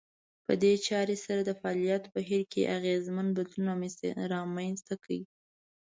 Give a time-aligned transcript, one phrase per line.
[0.45, 3.67] په دې چارې سره د فعاليت بهير کې اغېزمن بدلون
[4.35, 5.21] رامنځته کړي.